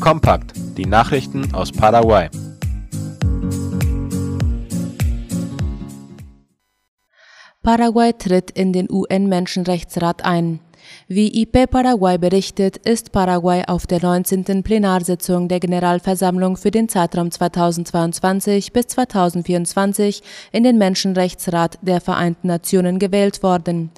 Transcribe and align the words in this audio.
Kompakt, 0.00 0.52
die 0.76 0.86
Nachrichten 0.86 1.52
aus 1.54 1.72
Paraguay. 1.72 2.28
Paraguay 7.62 8.12
tritt 8.12 8.52
in 8.52 8.72
den 8.72 8.88
UN-Menschenrechtsrat 8.90 10.24
ein. 10.24 10.60
Wie 11.08 11.42
IP 11.42 11.70
Paraguay 11.70 12.16
berichtet, 12.16 12.76
ist 12.76 13.12
Paraguay 13.12 13.64
auf 13.66 13.86
der 13.86 14.00
19. 14.00 14.62
Plenarsitzung 14.62 15.48
der 15.48 15.60
Generalversammlung 15.60 16.56
für 16.56 16.70
den 16.70 16.88
Zeitraum 16.88 17.30
2022 17.30 18.72
bis 18.72 18.86
2024 18.86 20.22
in 20.52 20.62
den 20.62 20.78
Menschenrechtsrat 20.78 21.78
der 21.82 22.00
Vereinten 22.00 22.46
Nationen 22.46 22.98
gewählt 22.98 23.42
worden. 23.42 23.90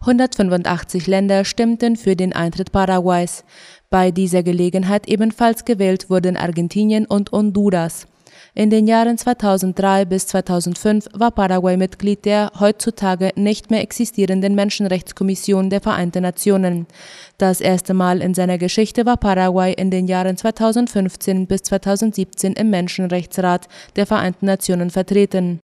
185 0.00 1.06
Länder 1.06 1.44
stimmten 1.44 1.96
für 1.96 2.16
den 2.16 2.32
Eintritt 2.32 2.72
Paraguays. 2.72 3.44
Bei 3.90 4.10
dieser 4.10 4.42
Gelegenheit 4.42 5.08
ebenfalls 5.08 5.64
gewählt 5.64 6.10
wurden 6.10 6.36
Argentinien 6.36 7.06
und 7.06 7.32
Honduras. 7.32 8.06
In 8.54 8.70
den 8.70 8.86
Jahren 8.86 9.18
2003 9.18 10.04
bis 10.04 10.26
2005 10.28 11.08
war 11.12 11.30
Paraguay 11.30 11.76
Mitglied 11.76 12.24
der 12.24 12.50
heutzutage 12.58 13.32
nicht 13.36 13.70
mehr 13.70 13.82
existierenden 13.82 14.54
Menschenrechtskommission 14.54 15.70
der 15.70 15.80
Vereinten 15.80 16.22
Nationen. 16.22 16.86
Das 17.36 17.60
erste 17.60 17.94
Mal 17.94 18.20
in 18.20 18.34
seiner 18.34 18.58
Geschichte 18.58 19.06
war 19.06 19.16
Paraguay 19.16 19.72
in 19.72 19.90
den 19.90 20.06
Jahren 20.06 20.36
2015 20.36 21.46
bis 21.46 21.62
2017 21.62 22.54
im 22.54 22.70
Menschenrechtsrat 22.70 23.68
der 23.96 24.06
Vereinten 24.06 24.46
Nationen 24.46 24.90
vertreten. 24.90 25.60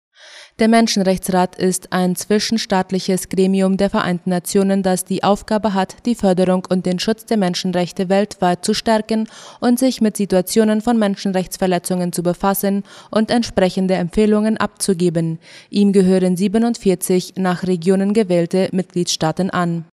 Der 0.59 0.67
Menschenrechtsrat 0.67 1.55
ist 1.55 1.93
ein 1.93 2.17
zwischenstaatliches 2.17 3.29
Gremium 3.29 3.77
der 3.77 3.89
Vereinten 3.89 4.31
Nationen, 4.31 4.83
das 4.83 5.05
die 5.05 5.23
Aufgabe 5.23 5.73
hat, 5.73 6.05
die 6.05 6.15
Förderung 6.15 6.67
und 6.69 6.85
den 6.85 6.99
Schutz 6.99 7.25
der 7.25 7.37
Menschenrechte 7.37 8.09
weltweit 8.09 8.65
zu 8.65 8.73
stärken 8.73 9.29
und 9.61 9.79
sich 9.79 10.01
mit 10.01 10.17
Situationen 10.17 10.81
von 10.81 10.99
Menschenrechtsverletzungen 10.99 12.11
zu 12.11 12.23
befassen 12.23 12.83
und 13.09 13.31
entsprechende 13.31 13.93
Empfehlungen 13.93 14.57
abzugeben. 14.57 15.39
Ihm 15.69 15.93
gehören 15.93 16.35
47 16.35 17.35
nach 17.37 17.63
Regionen 17.63 18.13
gewählte 18.13 18.67
Mitgliedstaaten 18.73 19.51
an. 19.51 19.85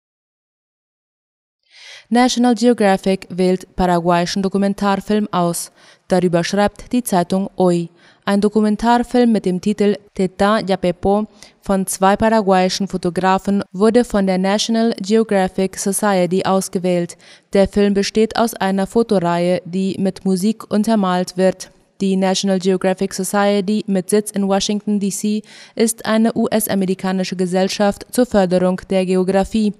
National 2.08 2.56
Geographic 2.56 3.28
wählt 3.30 3.76
paraguayischen 3.76 4.42
Dokumentarfilm 4.42 5.28
aus. 5.30 5.70
Darüber 6.08 6.42
schreibt 6.42 6.92
die 6.92 7.04
Zeitung 7.04 7.50
Hoy. 7.56 7.88
Ein 8.28 8.40
Dokumentarfilm 8.40 9.30
mit 9.30 9.46
dem 9.46 9.60
Titel 9.60 9.98
Teta 10.14 10.58
Yapepo 10.58 11.28
von 11.60 11.86
zwei 11.86 12.16
paraguayischen 12.16 12.88
Fotografen 12.88 13.62
wurde 13.70 14.04
von 14.04 14.26
der 14.26 14.36
National 14.36 14.92
Geographic 15.00 15.78
Society 15.78 16.42
ausgewählt. 16.44 17.16
Der 17.52 17.68
Film 17.68 17.94
besteht 17.94 18.36
aus 18.36 18.54
einer 18.54 18.88
Fotoreihe, 18.88 19.62
die 19.64 19.94
mit 20.00 20.24
Musik 20.24 20.68
untermalt 20.72 21.36
wird. 21.36 21.70
Die 22.00 22.16
National 22.16 22.58
Geographic 22.58 23.14
Society 23.14 23.84
mit 23.86 24.10
Sitz 24.10 24.32
in 24.32 24.48
Washington, 24.48 24.98
D.C. 24.98 25.42
ist 25.76 26.04
eine 26.04 26.36
US-amerikanische 26.36 27.36
Gesellschaft 27.36 28.06
zur 28.10 28.26
Förderung 28.26 28.80
der 28.90 29.06
Geographie. 29.06 29.72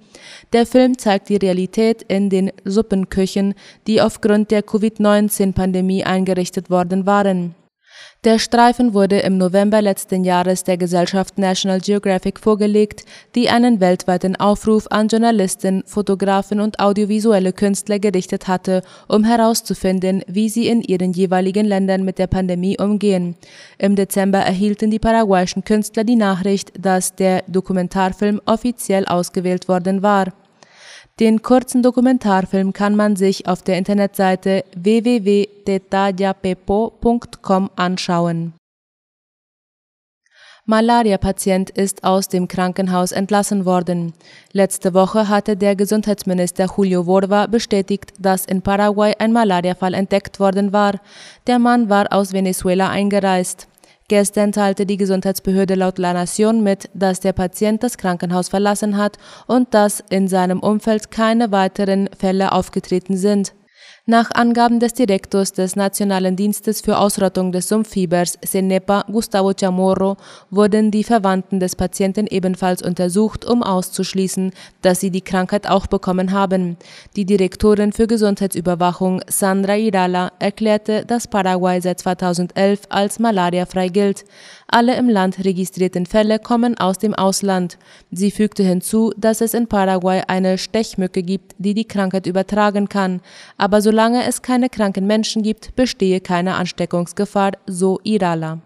Der 0.53 0.65
Film 0.65 0.97
zeigt 0.97 1.27
die 1.27 1.35
Realität 1.35 2.01
in 2.03 2.29
den 2.29 2.53
Suppenküchen, 2.63 3.55
die 3.87 4.01
aufgrund 4.01 4.51
der 4.51 4.63
Covid-19-Pandemie 4.63 6.05
eingerichtet 6.05 6.69
worden 6.69 7.05
waren. 7.05 7.53
Der 8.23 8.39
Streifen 8.39 8.93
wurde 8.93 9.19
im 9.19 9.37
November 9.37 9.81
letzten 9.81 10.23
Jahres 10.23 10.63
der 10.63 10.75
Gesellschaft 10.75 11.37
National 11.37 11.79
Geographic 11.79 12.39
vorgelegt, 12.39 13.05
die 13.35 13.47
einen 13.47 13.79
weltweiten 13.79 14.35
Aufruf 14.35 14.87
an 14.89 15.07
Journalisten, 15.07 15.83
Fotografen 15.85 16.59
und 16.59 16.79
audiovisuelle 16.79 17.53
Künstler 17.53 17.99
gerichtet 17.99 18.47
hatte, 18.47 18.81
um 19.07 19.23
herauszufinden, 19.23 20.23
wie 20.27 20.49
sie 20.49 20.67
in 20.67 20.81
ihren 20.81 21.13
jeweiligen 21.13 21.65
Ländern 21.65 22.03
mit 22.03 22.17
der 22.17 22.27
Pandemie 22.27 22.77
umgehen. 22.79 23.35
Im 23.77 23.95
Dezember 23.95 24.39
erhielten 24.39 24.91
die 24.91 24.99
paraguayischen 24.99 25.63
Künstler 25.63 26.03
die 26.03 26.15
Nachricht, 26.15 26.73
dass 26.77 27.15
der 27.15 27.43
Dokumentarfilm 27.47 28.41
offiziell 28.45 29.05
ausgewählt 29.05 29.67
worden 29.67 30.01
war. 30.01 30.33
Den 31.19 31.41
kurzen 31.41 31.81
Dokumentarfilm 31.81 32.73
kann 32.73 32.95
man 32.95 33.15
sich 33.15 33.47
auf 33.47 33.63
der 33.63 33.79
Internetseite 33.79 34.63
www.detallapepo.com 34.75 37.71
anschauen. 37.75 38.53
Malaria-Patient 40.69 41.69
ist 41.71 42.03
aus 42.03 42.27
dem 42.27 42.47
Krankenhaus 42.47 43.11
entlassen 43.13 43.65
worden. 43.65 44.13
Letzte 44.51 44.93
Woche 44.93 45.27
hatte 45.29 45.57
der 45.57 45.77
Gesundheitsminister 45.77 46.67
Julio 46.75 47.05
Borba 47.05 47.47
bestätigt, 47.47 48.11
dass 48.19 48.45
in 48.45 48.61
Paraguay 48.61 49.13
ein 49.17 49.31
Malariafall 49.31 49.93
entdeckt 49.93 50.41
worden 50.41 50.73
war. 50.73 50.99
Der 51.47 51.57
Mann 51.57 51.89
war 51.89 52.11
aus 52.11 52.33
Venezuela 52.33 52.89
eingereist. 52.89 53.69
Gestern 54.09 54.53
teilte 54.53 54.85
die 54.85 54.95
Gesundheitsbehörde 54.95 55.75
laut 55.75 55.97
La 55.97 56.13
Nación 56.13 56.61
mit, 56.61 56.89
dass 56.93 57.19
der 57.19 57.33
Patient 57.33 57.83
das 57.83 57.97
Krankenhaus 57.97 58.47
verlassen 58.47 58.95
hat 58.95 59.17
und 59.47 59.73
dass 59.73 60.01
in 60.09 60.29
seinem 60.29 60.61
Umfeld 60.61 61.11
keine 61.11 61.51
weiteren 61.51 62.09
Fälle 62.17 62.53
aufgetreten 62.53 63.17
sind. 63.17 63.53
Nach 64.09 64.31
Angaben 64.31 64.79
des 64.79 64.93
Direktors 64.93 65.51
des 65.51 65.75
Nationalen 65.75 66.37
Dienstes 66.37 66.79
für 66.79 66.97
Ausrottung 66.97 67.51
des 67.51 67.67
Sumpffiebers, 67.67 68.39
CENEPA, 68.41 69.03
Gustavo 69.11 69.51
Chamorro, 69.51 70.15
wurden 70.49 70.91
die 70.91 71.03
Verwandten 71.03 71.59
des 71.59 71.75
Patienten 71.75 72.25
ebenfalls 72.25 72.81
untersucht, 72.81 73.43
um 73.43 73.63
auszuschließen, 73.63 74.53
dass 74.81 75.01
sie 75.01 75.11
die 75.11 75.19
Krankheit 75.19 75.69
auch 75.69 75.87
bekommen 75.87 76.31
haben. 76.31 76.77
Die 77.17 77.25
Direktorin 77.25 77.91
für 77.91 78.07
Gesundheitsüberwachung, 78.07 79.19
Sandra 79.27 79.75
Irala, 79.75 80.31
erklärte, 80.39 81.03
dass 81.05 81.27
Paraguay 81.27 81.81
seit 81.81 81.99
2011 81.99 82.83
als 82.87 83.19
malariafrei 83.19 83.89
gilt. 83.89 84.23
Alle 84.69 84.97
im 84.97 85.07
Land 85.07 85.45
registrierten 85.45 86.05
Fälle 86.05 86.39
kommen 86.39 86.77
aus 86.77 86.97
dem 86.97 87.13
Ausland. 87.13 87.77
Sie 88.11 88.31
fügte 88.31 88.63
hinzu, 88.63 89.13
dass 89.15 89.39
es 89.39 89.53
in 89.53 89.67
Paraguay 89.67 90.23
eine 90.27 90.57
Stechmücke 90.57 91.23
gibt, 91.23 91.55
die 91.57 91.73
die 91.73 91.87
Krankheit 91.87 92.27
übertragen 92.27 92.89
kann. 92.89 93.21
Aber 93.57 93.81
solange 93.81 94.25
es 94.25 94.41
keine 94.41 94.69
kranken 94.69 95.07
Menschen 95.07 95.41
gibt, 95.41 95.73
bestehe 95.77 96.19
keine 96.19 96.55
Ansteckungsgefahr, 96.55 97.53
so 97.65 98.01
Irala. 98.03 98.59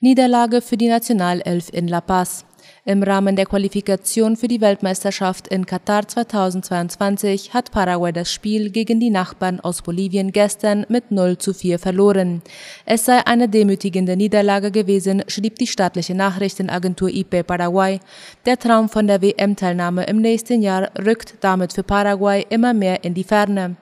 Niederlage 0.00 0.60
für 0.60 0.76
die 0.76 0.88
Nationalelf 0.88 1.70
in 1.72 1.88
La 1.88 2.02
Paz. 2.02 2.44
Im 2.84 3.04
Rahmen 3.04 3.36
der 3.36 3.46
Qualifikation 3.46 4.36
für 4.36 4.48
die 4.48 4.60
Weltmeisterschaft 4.60 5.46
in 5.46 5.66
Katar 5.66 6.08
2022 6.08 7.54
hat 7.54 7.70
Paraguay 7.70 8.12
das 8.12 8.32
Spiel 8.32 8.70
gegen 8.70 8.98
die 8.98 9.10
Nachbarn 9.10 9.60
aus 9.60 9.82
Bolivien 9.82 10.32
gestern 10.32 10.84
mit 10.88 11.12
0 11.12 11.38
zu 11.38 11.54
4 11.54 11.78
verloren. 11.78 12.42
Es 12.84 13.04
sei 13.04 13.24
eine 13.24 13.48
demütigende 13.48 14.16
Niederlage 14.16 14.72
gewesen, 14.72 15.22
schrieb 15.28 15.60
die 15.60 15.68
staatliche 15.68 16.16
Nachrichtenagentur 16.16 17.08
IP 17.08 17.46
Paraguay. 17.46 18.00
Der 18.46 18.58
Traum 18.58 18.88
von 18.88 19.06
der 19.06 19.22
WM-Teilnahme 19.22 20.02
im 20.06 20.16
nächsten 20.16 20.60
Jahr 20.60 20.90
rückt 20.98 21.34
damit 21.40 21.74
für 21.74 21.84
Paraguay 21.84 22.44
immer 22.48 22.74
mehr 22.74 23.04
in 23.04 23.14
die 23.14 23.22
Ferne. 23.22 23.76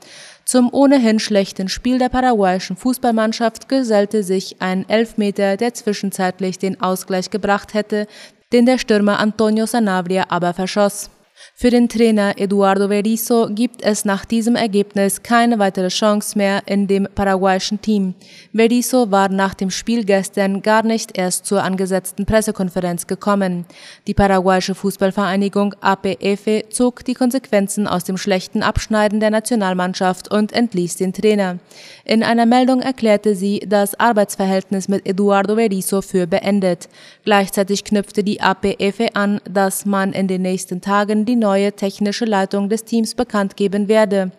Zum 0.44 0.68
ohnehin 0.74 1.20
schlechten 1.20 1.68
Spiel 1.68 1.98
der 1.98 2.10
paraguayischen 2.10 2.76
Fußballmannschaft 2.76 3.66
gesellte 3.66 4.22
sich 4.22 4.56
ein 4.60 4.86
Elfmeter, 4.90 5.56
der 5.56 5.72
zwischenzeitlich 5.72 6.58
den 6.58 6.82
Ausgleich 6.82 7.30
gebracht 7.30 7.72
hätte, 7.72 8.06
den 8.52 8.66
der 8.66 8.78
Stürmer 8.78 9.18
Antonio 9.18 9.66
Sanabria 9.66 10.24
aber 10.28 10.54
verschoss. 10.54 11.10
Für 11.54 11.70
den 11.70 11.88
Trainer 11.88 12.34
Eduardo 12.38 12.88
Berizzo 12.88 13.48
gibt 13.50 13.82
es 13.82 14.04
nach 14.04 14.24
diesem 14.24 14.56
Ergebnis 14.56 15.22
keine 15.22 15.58
weitere 15.58 15.88
Chance 15.88 16.36
mehr 16.38 16.62
in 16.66 16.86
dem 16.86 17.06
paraguayischen 17.14 17.80
Team. 17.80 18.14
Berizzo 18.52 19.10
war 19.10 19.28
nach 19.28 19.54
dem 19.54 19.70
Spiel 19.70 20.04
gestern 20.04 20.62
gar 20.62 20.82
nicht 20.82 21.16
erst 21.18 21.46
zur 21.46 21.62
angesetzten 21.62 22.26
Pressekonferenz 22.26 23.06
gekommen. 23.06 23.66
Die 24.06 24.14
paraguayische 24.14 24.74
Fußballvereinigung 24.74 25.74
APF 25.80 26.70
zog 26.70 27.04
die 27.04 27.14
Konsequenzen 27.14 27.86
aus 27.86 28.04
dem 28.04 28.16
schlechten 28.16 28.62
Abschneiden 28.62 29.20
der 29.20 29.30
Nationalmannschaft 29.30 30.30
und 30.30 30.52
entließ 30.52 30.96
den 30.96 31.12
Trainer. 31.12 31.58
In 32.04 32.22
einer 32.22 32.46
Meldung 32.46 32.80
erklärte 32.80 33.34
sie 33.34 33.60
das 33.60 33.98
Arbeitsverhältnis 33.98 34.88
mit 34.88 35.06
Eduardo 35.06 35.56
Berizzo 35.56 36.02
für 36.02 36.26
beendet. 36.26 36.88
Gleichzeitig 37.24 37.84
knüpfte 37.84 38.24
die 38.24 38.40
APF 38.40 39.00
an, 39.14 39.40
dass 39.48 39.84
man 39.86 40.12
in 40.12 40.26
den 40.26 40.42
nächsten 40.42 40.80
Tagen 40.80 41.24
die 41.30 41.36
neue 41.36 41.72
technische 41.72 42.24
Leitung 42.24 42.68
des 42.68 42.84
Teams 42.84 43.14
bekannt 43.14 43.56
geben 43.56 43.86
werde. 43.86 44.32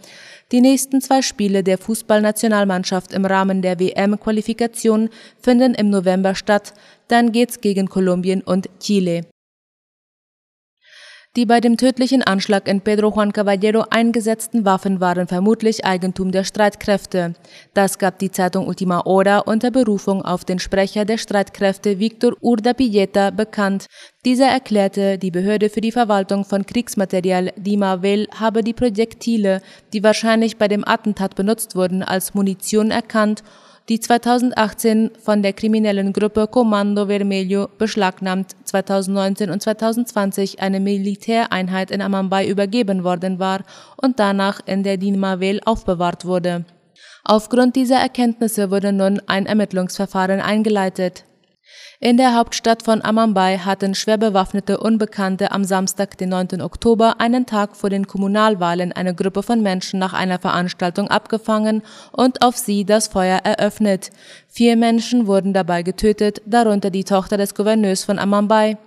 Die 0.52 0.60
nächsten 0.60 1.00
zwei 1.00 1.22
Spiele 1.22 1.64
der 1.64 1.78
Fußballnationalmannschaft 1.78 3.14
im 3.14 3.24
Rahmen 3.24 3.62
der 3.62 3.80
WM-Qualifikation 3.80 5.10
finden 5.42 5.74
im 5.74 5.90
November 5.90 6.36
statt. 6.36 6.74
Dann 7.08 7.32
geht's 7.32 7.62
gegen 7.62 7.88
Kolumbien 7.88 8.42
und 8.42 8.70
Chile. 8.82 9.22
Die 11.38 11.46
bei 11.46 11.62
dem 11.62 11.78
tödlichen 11.78 12.24
Anschlag 12.24 12.68
in 12.68 12.82
Pedro 12.82 13.14
Juan 13.16 13.32
Caballero 13.32 13.86
eingesetzten 13.90 14.66
Waffen 14.66 15.00
waren 15.00 15.28
vermutlich 15.28 15.86
Eigentum 15.86 16.34
der 16.34 16.44
Streitkräfte. 16.44 17.36
Das 17.74 18.00
gab 18.00 18.20
die 18.20 18.32
Zeitung 18.32 18.68
Ultima 18.68 19.06
Hora 19.06 19.40
unter 19.40 19.72
Berufung 19.72 20.26
auf 20.26 20.44
den 20.44 20.60
Sprecher 20.60 21.06
der 21.06 21.18
Streitkräfte 21.18 22.00
Victor 22.00 22.34
Urdapilleta 22.42 23.30
bekannt. 23.30 23.86
Dieser 24.26 24.48
erklärte, 24.48 25.18
die 25.18 25.32
Behörde 25.32 25.70
für 25.70 25.80
die 25.80 25.94
Verwaltung 25.94 26.44
von 26.44 26.66
Kriegsmaterial, 26.66 27.54
DIMAVEL, 27.56 28.28
habe 28.38 28.62
die 28.62 28.74
Projektile, 28.74 29.62
die 29.94 30.04
wahrscheinlich 30.04 30.58
bei 30.58 30.68
dem 30.68 30.86
Attentat 30.86 31.36
benutzt 31.36 31.78
wurden, 31.78 32.04
als 32.04 32.34
Munition 32.34 32.92
erkannt 32.92 33.42
die 33.90 34.00
2018 34.00 35.12
von 35.20 35.42
der 35.42 35.54
kriminellen 35.54 36.14
Gruppe 36.14 36.48
Comando 36.48 37.08
Vermelho 37.08 37.68
beschlagnahmt 37.78 38.56
2019 38.66 39.50
und 39.50 39.62
2020 39.62 40.62
eine 40.62 40.80
Militäreinheit 40.80 41.92
in 41.92 42.02
Amambay 42.02 42.48
übergeben 42.48 43.04
worden 43.04 43.40
war 43.40 43.62
und 43.98 44.20
danach 44.20 44.60
in 44.66 44.84
der 44.84 44.98
Dinmavel 44.98 45.60
aufbewahrt 45.66 46.26
wurde. 46.26 46.66
Aufgrund 47.24 47.76
dieser 47.76 47.98
Erkenntnisse 47.98 48.72
wurde 48.72 48.94
nun 48.94 49.22
ein 49.28 49.46
Ermittlungsverfahren 49.46 50.42
eingeleitet. 50.42 51.26
In 52.00 52.18
der 52.18 52.36
Hauptstadt 52.36 52.82
von 52.82 53.04
Amambay 53.04 53.60
hatten 53.60 53.94
schwer 53.94 54.18
bewaffnete 54.18 54.80
Unbekannte 54.80 55.52
am 55.52 55.64
Samstag, 55.64 56.18
den 56.18 56.30
9. 56.30 56.60
Oktober, 56.62 57.20
einen 57.20 57.46
Tag 57.46 57.76
vor 57.76 57.92
den 57.92 58.08
Kommunalwahlen 58.08 58.92
eine 58.92 59.14
Gruppe 59.14 59.44
von 59.44 59.62
Menschen 59.62 60.00
nach 60.00 60.14
einer 60.14 60.40
Veranstaltung 60.40 61.10
abgefangen 61.10 61.84
und 62.12 62.42
auf 62.42 62.58
sie 62.58 62.86
das 62.86 63.08
Feuer 63.08 63.42
eröffnet. 63.44 64.10
Vier 64.48 64.78
Menschen 64.78 65.28
wurden 65.28 65.54
dabei 65.54 65.84
getötet, 65.84 66.42
darunter 66.48 66.90
die 66.90 67.04
Tochter 67.04 67.38
des 67.38 67.54
Gouverneurs 67.54 68.04
von 68.04 68.18
Amambay. 68.18 68.78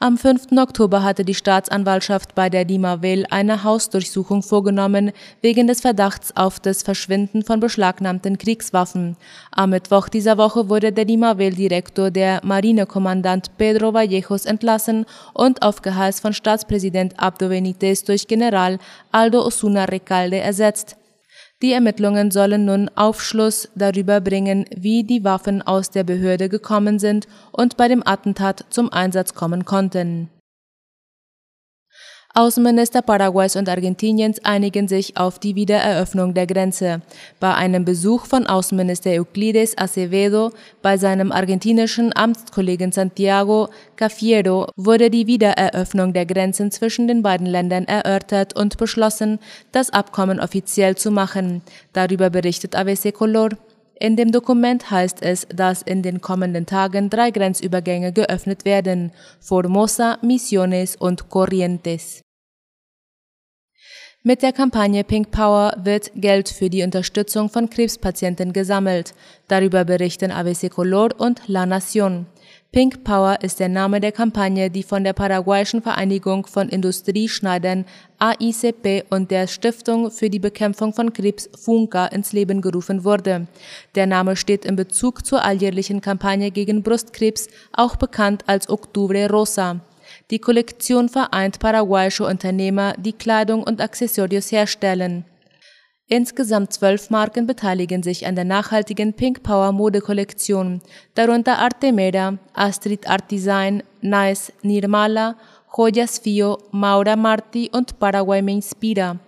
Am 0.00 0.16
5. 0.16 0.52
Oktober 0.56 1.02
hatte 1.02 1.24
die 1.24 1.34
Staatsanwaltschaft 1.34 2.36
bei 2.36 2.48
der 2.48 2.64
Dimawel 2.64 3.26
eine 3.30 3.64
Hausdurchsuchung 3.64 4.44
vorgenommen, 4.44 5.10
wegen 5.40 5.66
des 5.66 5.80
Verdachts 5.80 6.36
auf 6.36 6.60
das 6.60 6.84
Verschwinden 6.84 7.42
von 7.42 7.58
beschlagnahmten 7.58 8.38
Kriegswaffen. 8.38 9.16
Am 9.50 9.70
Mittwoch 9.70 10.08
dieser 10.08 10.38
Woche 10.38 10.68
wurde 10.68 10.92
der 10.92 11.04
Dimawel-Direktor, 11.04 12.12
der 12.12 12.40
Marinekommandant 12.44 13.58
Pedro 13.58 13.92
Vallejos, 13.92 14.44
entlassen 14.44 15.04
und 15.34 15.62
auf 15.62 15.82
Geheiß 15.82 16.20
von 16.20 16.32
Staatspräsident 16.32 17.18
Abdo 17.18 17.48
Benitez 17.48 18.04
durch 18.04 18.28
General 18.28 18.78
Aldo 19.10 19.44
Osuna 19.44 19.86
Recalde 19.86 20.38
ersetzt. 20.38 20.97
Die 21.60 21.72
Ermittlungen 21.72 22.30
sollen 22.30 22.64
nun 22.64 22.88
Aufschluss 22.94 23.68
darüber 23.74 24.20
bringen, 24.20 24.64
wie 24.76 25.02
die 25.02 25.24
Waffen 25.24 25.60
aus 25.60 25.90
der 25.90 26.04
Behörde 26.04 26.48
gekommen 26.48 27.00
sind 27.00 27.26
und 27.50 27.76
bei 27.76 27.88
dem 27.88 28.06
Attentat 28.06 28.64
zum 28.70 28.92
Einsatz 28.92 29.34
kommen 29.34 29.64
konnten 29.64 30.30
Außenminister 32.34 33.00
Paraguays 33.02 33.56
und 33.56 33.68
Argentiniens 33.68 34.44
einigen 34.44 34.86
sich 34.86 35.16
auf 35.16 35.38
die 35.38 35.56
Wiedereröffnung 35.56 36.34
der 36.34 36.46
Grenze. 36.46 37.00
Bei 37.40 37.54
einem 37.54 37.84
Besuch 37.84 38.26
von 38.26 38.46
Außenminister 38.46 39.10
Euclides 39.10 39.76
Acevedo 39.76 40.52
bei 40.82 40.98
seinem 40.98 41.32
argentinischen 41.32 42.14
Amtskollegen 42.14 42.92
Santiago 42.92 43.70
Cafiero 43.96 44.68
wurde 44.76 45.10
die 45.10 45.26
Wiedereröffnung 45.26 46.12
der 46.12 46.26
Grenzen 46.26 46.70
zwischen 46.70 47.08
den 47.08 47.22
beiden 47.22 47.46
Ländern 47.46 47.86
erörtert 47.86 48.54
und 48.54 48.76
beschlossen, 48.76 49.38
das 49.72 49.90
Abkommen 49.90 50.38
offiziell 50.38 50.96
zu 50.96 51.10
machen. 51.10 51.62
Darüber 51.94 52.28
berichtet 52.28 52.76
ABC 52.76 53.10
Color. 53.10 53.50
In 54.00 54.14
dem 54.14 54.30
Dokument 54.30 54.90
heißt 54.90 55.22
es, 55.22 55.46
dass 55.48 55.82
in 55.82 56.02
den 56.02 56.20
kommenden 56.20 56.66
Tagen 56.66 57.10
drei 57.10 57.32
Grenzübergänge 57.32 58.12
geöffnet 58.12 58.64
werden, 58.64 59.12
Formosa, 59.40 60.18
Misiones 60.22 60.94
und 60.94 61.28
Corrientes. 61.28 62.22
Mit 64.22 64.42
der 64.42 64.52
Kampagne 64.52 65.02
Pink 65.04 65.30
Power 65.30 65.74
wird 65.82 66.12
Geld 66.14 66.48
für 66.48 66.70
die 66.70 66.82
Unterstützung 66.82 67.48
von 67.48 67.70
Krebspatienten 67.70 68.52
gesammelt. 68.52 69.14
Darüber 69.48 69.84
berichten 69.84 70.30
ABC 70.30 70.68
Color 70.68 71.10
und 71.18 71.42
La 71.48 71.64
Nación. 71.64 72.26
Pink 72.70 73.02
Power 73.02 73.38
ist 73.40 73.60
der 73.60 73.70
Name 73.70 73.98
der 73.98 74.12
Kampagne, 74.12 74.68
die 74.68 74.82
von 74.82 75.02
der 75.02 75.14
paraguayischen 75.14 75.80
Vereinigung 75.80 76.46
von 76.46 76.68
Industrieschneidern 76.68 77.86
AICP 78.18 79.06
und 79.08 79.30
der 79.30 79.46
Stiftung 79.46 80.10
für 80.10 80.28
die 80.28 80.38
Bekämpfung 80.38 80.92
von 80.92 81.14
Krebs 81.14 81.48
FUNCA 81.58 82.08
ins 82.08 82.34
Leben 82.34 82.60
gerufen 82.60 83.04
wurde. 83.04 83.46
Der 83.94 84.06
Name 84.06 84.36
steht 84.36 84.66
in 84.66 84.76
Bezug 84.76 85.24
zur 85.24 85.42
alljährlichen 85.42 86.02
Kampagne 86.02 86.50
gegen 86.50 86.82
Brustkrebs, 86.82 87.48
auch 87.72 87.96
bekannt 87.96 88.44
als 88.46 88.68
Octubre 88.68 89.30
Rosa. 89.30 89.80
Die 90.30 90.38
Kollektion 90.38 91.08
vereint 91.08 91.60
paraguayische 91.60 92.26
Unternehmer, 92.26 92.92
die 92.98 93.14
Kleidung 93.14 93.62
und 93.62 93.80
Accessorios 93.80 94.52
herstellen. 94.52 95.24
Insgesamt 96.10 96.72
zwölf 96.72 97.10
Marken 97.10 97.46
beteiligen 97.46 98.02
sich 98.02 98.26
an 98.26 98.34
der 98.34 98.46
nachhaltigen 98.46 99.12
Pink 99.12 99.42
Power 99.42 99.72
Modekollektion, 99.72 100.80
darunter 101.14 101.58
Artemeda, 101.58 102.38
Astrid 102.54 103.06
Art 103.06 103.30
Design, 103.30 103.82
Nice, 104.00 104.50
Nirmala, 104.62 105.36
Joyas 105.76 106.18
Fio, 106.18 106.56
Maura 106.70 107.14
Marti 107.14 107.68
und 107.70 107.98
Paraguay 107.98 108.40
Me 108.40 108.52
Inspira. 108.52 109.18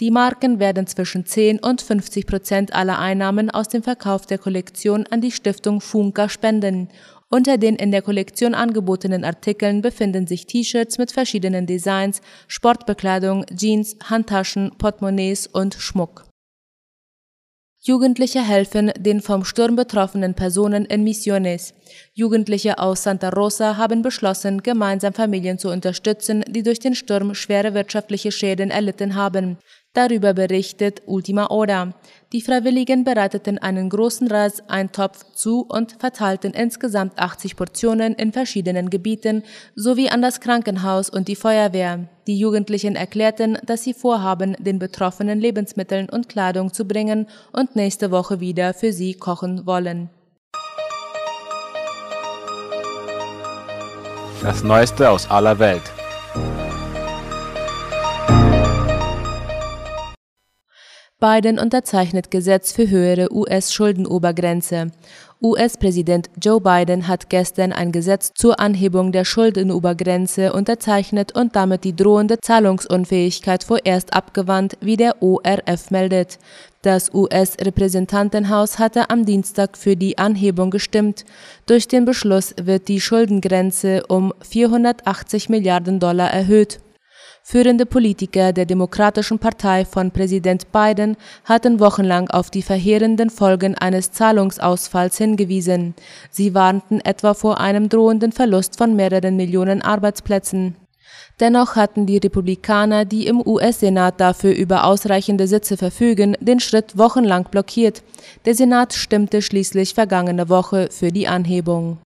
Die 0.00 0.10
Marken 0.10 0.58
werden 0.58 0.86
zwischen 0.86 1.26
10 1.26 1.58
und 1.58 1.82
50 1.82 2.26
Prozent 2.26 2.74
aller 2.74 2.98
Einnahmen 2.98 3.50
aus 3.50 3.68
dem 3.68 3.82
Verkauf 3.82 4.24
der 4.24 4.38
Kollektion 4.38 5.06
an 5.10 5.20
die 5.20 5.30
Stiftung 5.30 5.82
Funka 5.82 6.30
spenden 6.30 6.88
unter 7.34 7.58
den 7.58 7.74
in 7.74 7.90
der 7.90 8.00
Kollektion 8.00 8.54
angebotenen 8.54 9.24
Artikeln 9.24 9.82
befinden 9.82 10.28
sich 10.28 10.46
T-Shirts 10.46 10.98
mit 10.98 11.10
verschiedenen 11.10 11.66
Designs, 11.66 12.20
Sportbekleidung, 12.46 13.44
Jeans, 13.46 13.96
Handtaschen, 14.04 14.70
Portemonnaies 14.78 15.48
und 15.48 15.74
Schmuck. 15.74 16.26
Jugendliche 17.80 18.40
helfen 18.40 18.92
den 18.96 19.20
vom 19.20 19.44
Sturm 19.44 19.74
betroffenen 19.74 20.34
Personen 20.34 20.84
in 20.84 21.02
Misiones. 21.02 21.74
Jugendliche 22.12 22.78
aus 22.78 23.02
Santa 23.02 23.30
Rosa 23.30 23.76
haben 23.76 24.02
beschlossen, 24.02 24.62
gemeinsam 24.62 25.12
Familien 25.12 25.58
zu 25.58 25.70
unterstützen, 25.70 26.44
die 26.48 26.62
durch 26.62 26.78
den 26.78 26.94
Sturm 26.94 27.34
schwere 27.34 27.74
wirtschaftliche 27.74 28.30
Schäden 28.30 28.70
erlitten 28.70 29.16
haben. 29.16 29.58
Darüber 29.94 30.34
berichtet 30.34 31.02
Ultima 31.06 31.48
Hora. 31.48 31.94
Die 32.32 32.40
Freiwilligen 32.40 33.04
bereiteten 33.04 33.58
einen 33.58 33.88
großen 33.88 34.26
Reiseintopf 34.26 35.24
zu 35.34 35.60
und 35.60 35.92
verteilten 36.00 36.52
insgesamt 36.52 37.16
80 37.16 37.54
Portionen 37.54 38.14
in 38.14 38.32
verschiedenen 38.32 38.90
Gebieten 38.90 39.44
sowie 39.76 40.10
an 40.10 40.20
das 40.20 40.40
Krankenhaus 40.40 41.10
und 41.10 41.28
die 41.28 41.36
Feuerwehr. 41.36 42.08
Die 42.26 42.36
Jugendlichen 42.36 42.96
erklärten, 42.96 43.56
dass 43.64 43.84
sie 43.84 43.94
vorhaben, 43.94 44.56
den 44.58 44.80
Betroffenen 44.80 45.40
Lebensmitteln 45.40 46.08
und 46.08 46.28
Kleidung 46.28 46.72
zu 46.72 46.86
bringen 46.86 47.28
und 47.52 47.76
nächste 47.76 48.10
Woche 48.10 48.40
wieder 48.40 48.74
für 48.74 48.92
sie 48.92 49.14
kochen 49.14 49.64
wollen. 49.64 50.10
Das 54.42 54.64
Neueste 54.64 55.08
aus 55.08 55.30
aller 55.30 55.60
Welt. 55.60 55.93
Biden 61.24 61.58
unterzeichnet 61.58 62.30
Gesetz 62.30 62.72
für 62.72 62.90
höhere 62.90 63.32
US-Schuldenobergrenze. 63.32 64.90
US-Präsident 65.42 66.28
Joe 66.38 66.60
Biden 66.60 67.08
hat 67.08 67.30
gestern 67.30 67.72
ein 67.72 67.92
Gesetz 67.92 68.32
zur 68.34 68.60
Anhebung 68.60 69.10
der 69.10 69.24
Schuldenobergrenze 69.24 70.52
unterzeichnet 70.52 71.34
und 71.34 71.56
damit 71.56 71.84
die 71.84 71.96
drohende 71.96 72.38
Zahlungsunfähigkeit 72.42 73.64
vorerst 73.64 74.12
abgewandt, 74.12 74.76
wie 74.82 74.98
der 74.98 75.22
ORF 75.22 75.90
meldet. 75.90 76.38
Das 76.82 77.14
US-Repräsentantenhaus 77.14 78.78
hatte 78.78 79.08
am 79.08 79.24
Dienstag 79.24 79.78
für 79.78 79.96
die 79.96 80.18
Anhebung 80.18 80.70
gestimmt. 80.70 81.24
Durch 81.64 81.88
den 81.88 82.04
Beschluss 82.04 82.54
wird 82.60 82.88
die 82.88 83.00
Schuldengrenze 83.00 84.04
um 84.08 84.34
480 84.42 85.48
Milliarden 85.48 86.00
Dollar 86.00 86.30
erhöht. 86.30 86.80
Führende 87.46 87.84
Politiker 87.84 88.54
der 88.54 88.64
Demokratischen 88.64 89.38
Partei 89.38 89.84
von 89.84 90.10
Präsident 90.10 90.72
Biden 90.72 91.18
hatten 91.44 91.78
wochenlang 91.78 92.30
auf 92.30 92.48
die 92.48 92.62
verheerenden 92.62 93.28
Folgen 93.28 93.74
eines 93.74 94.12
Zahlungsausfalls 94.12 95.18
hingewiesen. 95.18 95.94
Sie 96.30 96.54
warnten 96.54 97.00
etwa 97.00 97.34
vor 97.34 97.60
einem 97.60 97.90
drohenden 97.90 98.32
Verlust 98.32 98.78
von 98.78 98.96
mehreren 98.96 99.36
Millionen 99.36 99.82
Arbeitsplätzen. 99.82 100.76
Dennoch 101.38 101.76
hatten 101.76 102.06
die 102.06 102.16
Republikaner, 102.16 103.04
die 103.04 103.26
im 103.26 103.46
US-Senat 103.46 104.18
dafür 104.20 104.54
über 104.54 104.84
ausreichende 104.84 105.46
Sitze 105.46 105.76
verfügen, 105.76 106.38
den 106.40 106.60
Schritt 106.60 106.96
wochenlang 106.96 107.44
blockiert. 107.50 108.02
Der 108.46 108.54
Senat 108.54 108.94
stimmte 108.94 109.42
schließlich 109.42 109.92
vergangene 109.92 110.48
Woche 110.48 110.88
für 110.90 111.12
die 111.12 111.28
Anhebung 111.28 111.98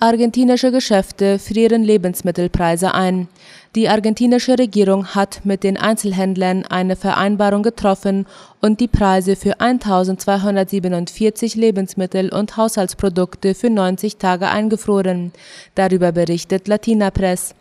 Argentinische 0.00 0.70
Geschäfte 0.70 1.40
frieren 1.40 1.82
Lebensmittelpreise 1.82 2.94
ein. 2.94 3.26
Die 3.74 3.88
argentinische 3.88 4.56
Regierung 4.56 5.06
hat 5.06 5.40
mit 5.42 5.64
den 5.64 5.76
Einzelhändlern 5.76 6.64
eine 6.66 6.94
Vereinbarung 6.94 7.64
getroffen 7.64 8.24
und 8.60 8.78
die 8.78 8.86
Preise 8.86 9.34
für 9.34 9.60
1247 9.60 11.56
Lebensmittel 11.56 12.28
und 12.32 12.56
Haushaltsprodukte 12.56 13.56
für 13.56 13.70
90 13.70 14.18
Tage 14.18 14.46
eingefroren. 14.46 15.32
Darüber 15.74 16.12
berichtet 16.12 16.68
Latina 16.68 17.10
Press. 17.10 17.56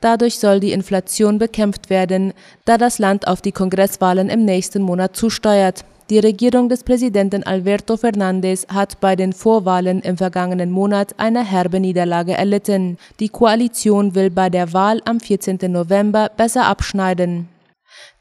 Dadurch 0.00 0.38
soll 0.38 0.60
die 0.60 0.72
Inflation 0.72 1.38
bekämpft 1.38 1.90
werden, 1.90 2.32
da 2.64 2.78
das 2.78 2.98
Land 2.98 3.28
auf 3.28 3.42
die 3.42 3.52
Kongresswahlen 3.52 4.30
im 4.30 4.46
nächsten 4.46 4.80
Monat 4.80 5.16
zusteuert. 5.16 5.84
Die 6.10 6.18
Regierung 6.18 6.68
des 6.68 6.84
Präsidenten 6.84 7.44
Alberto 7.44 7.96
Fernandez 7.96 8.66
hat 8.68 9.00
bei 9.00 9.16
den 9.16 9.32
Vorwahlen 9.32 10.02
im 10.02 10.18
vergangenen 10.18 10.70
Monat 10.70 11.14
eine 11.16 11.42
herbe 11.42 11.80
Niederlage 11.80 12.34
erlitten. 12.34 12.98
Die 13.20 13.30
Koalition 13.30 14.14
will 14.14 14.28
bei 14.28 14.50
der 14.50 14.74
Wahl 14.74 15.00
am 15.06 15.18
14. 15.18 15.60
November 15.72 16.30
besser 16.36 16.66
abschneiden. 16.66 17.48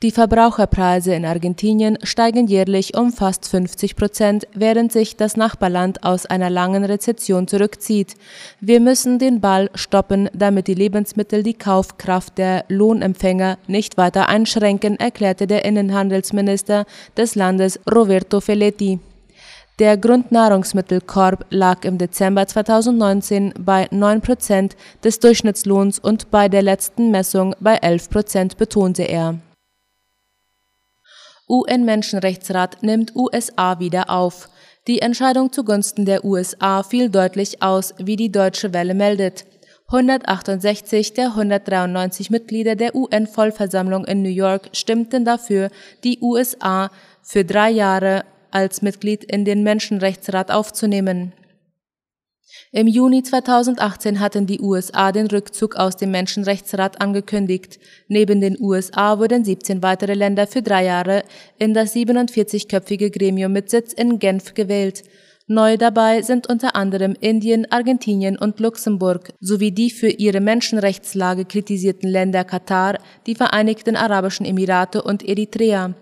Die 0.04 0.12
Verbraucherpreise 0.12 1.14
in 1.14 1.24
Argentinien 1.24 1.98
steigen 2.04 2.48
jährlich 2.48 2.98
um 2.98 3.14
fast 3.14 3.48
50 3.48 3.96
Prozent, 3.96 4.48
während 4.54 4.92
sich 4.92 5.16
das 5.16 5.38
Nachbarland 5.38 6.04
aus 6.04 6.26
einer 6.26 6.50
langen 6.50 6.84
Rezession 6.84 7.48
zurückzieht. 7.48 8.16
Wir 8.60 8.82
müssen 8.82 9.18
den 9.18 9.40
Ball 9.40 9.70
stoppen, 9.76 10.30
damit 10.34 10.68
die 10.68 10.74
Lebensmittel 10.74 11.42
die 11.42 11.54
Kaufkraft 11.54 12.38
der 12.38 12.66
Lohnempfänger 12.68 13.58
nicht 13.68 13.96
weiter 13.96 14.28
einschränken, 14.28 15.00
erklärte 15.00 15.48
der 15.48 15.64
Innenhandelsminister 15.64 16.86
des 17.16 17.36
Landes 17.36 17.80
Roberto 17.90 18.42
Felletti. 18.42 19.00
Der 19.80 19.98
Grundnahrungsmittelkorb 19.98 21.46
lag 21.50 21.86
im 21.86 21.98
Dezember 21.98 22.46
2019 22.46 23.54
bei 23.58 23.88
9 23.90 24.22
Prozent 24.22 24.76
des 25.04 25.20
Durchschnittslohns 25.20 25.98
und 25.98 26.30
bei 26.30 26.50
der 26.50 26.62
letzten 26.62 27.10
Messung 27.10 27.56
bei 27.60 27.76
11 27.76 28.10
Prozent, 28.10 28.58
betonte 28.58 29.04
er. 29.04 29.40
UN-Menschenrechtsrat 31.54 32.82
nimmt 32.82 33.16
USA 33.16 33.78
wieder 33.80 34.10
auf. 34.10 34.50
Die 34.88 35.04
Entscheidung 35.04 35.52
zugunsten 35.52 36.04
der 36.04 36.26
USA 36.26 36.82
fiel 36.82 37.12
deutlich 37.12 37.62
aus, 37.62 37.94
wie 38.00 38.16
die 38.16 38.32
Deutsche 38.32 38.74
Welle 38.74 38.96
meldet. 38.96 39.46
168 39.86 41.14
der 41.14 41.28
193 41.28 42.32
Mitglieder 42.32 42.76
der 42.76 42.96
UN-Vollversammlung 42.96 44.04
in 44.06 44.24
New 44.24 44.30
York 44.30 44.70
stimmten 44.74 45.26
dafür, 45.26 45.70
die 46.04 46.18
USA 46.22 46.90
für 47.22 47.46
drei 47.46 47.70
Jahre 47.70 48.24
als 48.50 48.82
Mitglied 48.82 49.24
in 49.24 49.46
den 49.46 49.62
Menschenrechtsrat 49.62 50.50
aufzunehmen. 50.50 51.34
Im 52.76 52.88
Juni 52.88 53.22
2018 53.22 54.20
hatten 54.20 54.48
die 54.48 54.60
USA 54.60 55.12
den 55.12 55.28
Rückzug 55.28 55.76
aus 55.76 55.96
dem 55.96 56.10
Menschenrechtsrat 56.10 57.00
angekündigt. 57.02 57.80
Neben 58.08 58.42
den 58.42 58.60
USA 58.60 59.20
wurden 59.20 59.46
17 59.46 59.84
weitere 59.84 60.16
Länder 60.16 60.48
für 60.48 60.64
drei 60.64 60.86
Jahre 60.86 61.22
in 61.60 61.76
das 61.76 61.94
47-köpfige 61.94 63.12
Gremium 63.12 63.54
mit 63.54 63.70
Sitz 63.70 63.94
in 63.94 64.18
Genf 64.18 64.56
gewählt. 64.56 65.04
Neu 65.46 65.78
dabei 65.78 66.24
sind 66.24 66.50
unter 66.50 66.76
anderem 66.76 67.16
Indien, 67.20 67.72
Argentinien 67.72 68.40
und 68.40 68.60
Luxemburg 68.60 69.34
sowie 69.40 69.72
die 69.72 69.92
für 69.92 70.10
ihre 70.10 70.42
Menschenrechtslage 70.42 71.46
kritisierten 71.46 72.10
Länder 72.10 72.44
Katar, 72.44 72.98
die 73.28 73.36
Vereinigten 73.36 73.96
Arabischen 73.96 74.48
Emirate 74.48 75.04
und 75.04 75.22
Eritrea. 75.22 75.94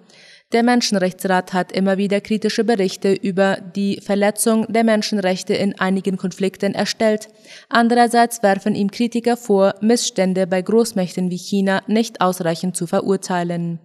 Der 0.52 0.64
Menschenrechtsrat 0.64 1.54
hat 1.54 1.72
immer 1.72 1.98
wieder 1.98 2.20
kritische 2.20 2.66
Berichte 2.66 3.14
über 3.14 3.58
die 3.76 4.02
Verletzung 4.02 4.66
der 4.68 4.84
Menschenrechte 4.84 5.54
in 5.54 5.80
einigen 5.80 6.18
Konflikten 6.18 6.74
erstellt. 6.74 7.30
Andererseits 7.70 8.44
werfen 8.44 8.76
ihm 8.76 8.92
Kritiker 8.92 9.38
vor, 9.38 9.76
Missstände 9.80 10.48
bei 10.48 10.62
Großmächten 10.62 11.32
wie 11.32 11.38
China 11.38 11.82
nicht 11.88 12.20
ausreichend 12.20 12.76
zu 12.76 12.86
verurteilen. 12.86 13.80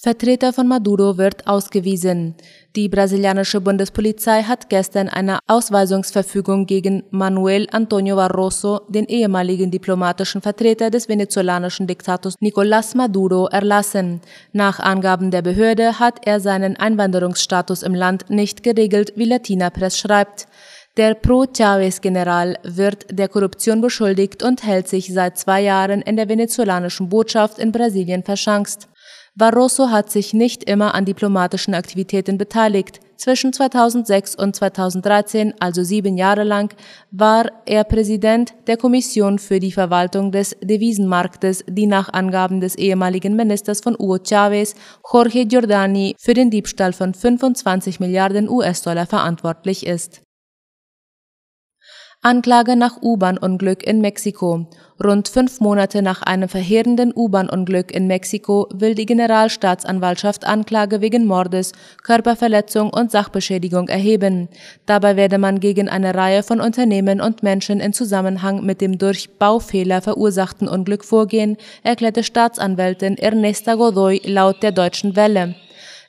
Vertreter 0.00 0.52
von 0.52 0.68
Maduro 0.68 1.18
wird 1.18 1.48
ausgewiesen. 1.48 2.36
Die 2.76 2.88
brasilianische 2.88 3.60
Bundespolizei 3.60 4.44
hat 4.44 4.70
gestern 4.70 5.08
eine 5.08 5.40
Ausweisungsverfügung 5.48 6.66
gegen 6.66 7.02
Manuel 7.10 7.66
Antonio 7.72 8.14
Barroso, 8.14 8.82
den 8.88 9.06
ehemaligen 9.06 9.72
diplomatischen 9.72 10.40
Vertreter 10.40 10.90
des 10.90 11.08
venezolanischen 11.08 11.88
Diktators 11.88 12.36
Nicolás 12.40 12.96
Maduro, 12.96 13.48
erlassen. 13.48 14.20
Nach 14.52 14.78
Angaben 14.78 15.32
der 15.32 15.42
Behörde 15.42 15.98
hat 15.98 16.24
er 16.24 16.38
seinen 16.38 16.76
Einwanderungsstatus 16.76 17.82
im 17.82 17.96
Land 17.96 18.30
nicht 18.30 18.62
geregelt, 18.62 19.14
wie 19.16 19.24
Latina 19.24 19.68
Press 19.68 19.98
schreibt. 19.98 20.46
Der 20.96 21.14
Pro-Chavez-General 21.14 22.56
wird 22.62 23.06
der 23.10 23.26
Korruption 23.26 23.80
beschuldigt 23.80 24.44
und 24.44 24.62
hält 24.62 24.86
sich 24.86 25.12
seit 25.12 25.38
zwei 25.38 25.60
Jahren 25.62 26.02
in 26.02 26.14
der 26.14 26.28
venezolanischen 26.28 27.08
Botschaft 27.08 27.58
in 27.58 27.72
Brasilien 27.72 28.22
verschanzt. 28.22 28.88
Barroso 29.38 29.90
hat 29.92 30.10
sich 30.10 30.34
nicht 30.34 30.64
immer 30.64 30.96
an 30.96 31.04
diplomatischen 31.04 31.72
Aktivitäten 31.72 32.38
beteiligt. 32.38 32.98
Zwischen 33.16 33.52
2006 33.52 34.34
und 34.34 34.56
2013, 34.56 35.54
also 35.60 35.84
sieben 35.84 36.16
Jahre 36.16 36.42
lang, 36.42 36.74
war 37.12 37.48
er 37.64 37.84
Präsident 37.84 38.54
der 38.66 38.76
Kommission 38.76 39.38
für 39.38 39.60
die 39.60 39.70
Verwaltung 39.70 40.32
des 40.32 40.56
Devisenmarktes, 40.60 41.64
die 41.68 41.86
nach 41.86 42.12
Angaben 42.12 42.60
des 42.60 42.74
ehemaligen 42.74 43.36
Ministers 43.36 43.80
von 43.80 43.96
Hugo 43.96 44.18
Chavez, 44.18 44.74
Jorge 45.08 45.46
Giordani, 45.46 46.16
für 46.18 46.34
den 46.34 46.50
Diebstahl 46.50 46.92
von 46.92 47.14
25 47.14 48.00
Milliarden 48.00 48.48
US-Dollar 48.48 49.06
verantwortlich 49.06 49.86
ist. 49.86 50.22
Anklage 52.20 52.74
nach 52.74 53.00
U-Bahn-Unglück 53.00 53.86
in 53.86 54.00
Mexiko. 54.00 54.66
Rund 55.02 55.28
fünf 55.28 55.60
Monate 55.60 56.02
nach 56.02 56.20
einem 56.22 56.48
verheerenden 56.48 57.12
U-Bahn-Unglück 57.14 57.92
in 57.94 58.08
Mexiko 58.08 58.66
will 58.74 58.96
die 58.96 59.06
Generalstaatsanwaltschaft 59.06 60.44
Anklage 60.44 61.00
wegen 61.00 61.26
Mordes, 61.26 61.70
Körperverletzung 62.02 62.90
und 62.90 63.12
Sachbeschädigung 63.12 63.86
erheben. 63.86 64.48
Dabei 64.84 65.14
werde 65.14 65.38
man 65.38 65.60
gegen 65.60 65.88
eine 65.88 66.12
Reihe 66.12 66.42
von 66.42 66.60
Unternehmen 66.60 67.20
und 67.20 67.44
Menschen 67.44 67.78
in 67.78 67.92
Zusammenhang 67.92 68.66
mit 68.66 68.80
dem 68.80 68.98
durch 68.98 69.38
Baufehler 69.38 70.02
verursachten 70.02 70.66
Unglück 70.66 71.04
vorgehen, 71.04 71.56
erklärte 71.84 72.24
Staatsanwältin 72.24 73.16
Ernesta 73.16 73.76
Godoy 73.76 74.20
laut 74.24 74.64
der 74.64 74.72
Deutschen 74.72 75.14
Welle. 75.14 75.54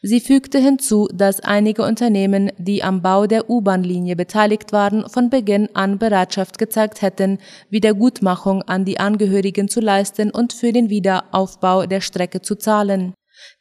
Sie 0.02 0.22
fügte 0.22 0.60
hinzu, 0.60 1.10
dass 1.14 1.42
einige 1.42 1.84
Unternehmen, 1.84 2.52
die 2.58 2.84
am 2.84 3.02
Bau 3.02 3.28
der 3.28 3.50
U-Bahn-Linie 3.50 4.16
beteiligt 4.16 4.72
waren, 4.72 5.10
von 5.10 5.30
Beginn 5.30 5.68
an 5.76 5.98
Bereitschaft 5.98 6.58
gezeigt 6.58 7.02
hätten, 7.02 7.40
Wiedergutmachung 7.70 8.62
an 8.62 8.86
die 8.86 8.98
Angehörigen 8.98 9.68
zu 9.68 9.82
leisten 9.82 10.32
und 10.32 10.54
für 10.54 10.72
den 10.72 10.90
Wiederaufbau 10.90 11.86
der 11.86 12.00
Strecke 12.00 12.42
zu 12.42 12.56
zahlen. 12.56 13.14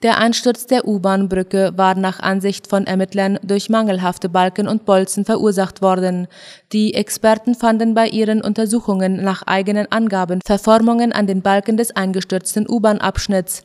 Der 0.03 0.19
Einsturz 0.19 0.67
der 0.67 0.87
U-Bahn-Brücke 0.87 1.73
war 1.77 1.97
nach 1.97 2.21
Ansicht 2.21 2.69
von 2.69 2.87
Ermittlern 2.87 3.41
durch 3.43 3.69
mangelhafte 3.69 4.29
Balken 4.29 4.69
und 4.69 4.85
Bolzen 4.85 5.25
verursacht 5.25 5.83
worden. 5.83 6.29
Die 6.73 6.95
Experten 6.95 7.57
fanden 7.57 7.95
bei 7.95 8.07
ihren 8.07 8.43
Untersuchungen 8.43 9.23
nach 9.25 9.43
eigenen 9.43 9.91
Angaben 9.91 10.41
Verformungen 10.45 11.13
an 11.13 11.27
den 11.27 11.43
Balken 11.43 11.77
des 11.77 11.97
eingestürzten 11.97 12.69
U-Bahn-Abschnitts. 12.69 13.65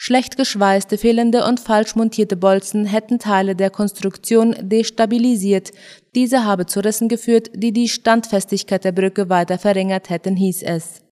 Schlecht 0.00 0.36
geschweißte, 0.36 0.96
fehlende 0.96 1.44
und 1.44 1.58
falsch 1.58 1.96
montierte 1.96 2.36
Bolzen 2.36 2.86
hätten 2.86 3.18
Teile 3.18 3.56
der 3.56 3.70
Konstruktion 3.70 4.54
destabilisiert. 4.60 5.72
Diese 6.14 6.44
habe 6.44 6.66
zu 6.66 6.78
Rissen 6.78 7.08
geführt, 7.08 7.50
die 7.52 7.72
die 7.72 7.88
Standfestigkeit 7.88 8.84
der 8.84 8.92
Brücke 8.92 9.28
weiter 9.28 9.58
verringert 9.58 10.08
hätten, 10.08 10.36
hieß 10.36 10.62
es 10.62 11.02